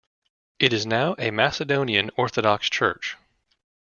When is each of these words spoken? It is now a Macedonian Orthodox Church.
It 0.57 0.73
is 0.73 0.87
now 0.87 1.13
a 1.19 1.29
Macedonian 1.29 2.09
Orthodox 2.17 2.67
Church. 2.71 3.17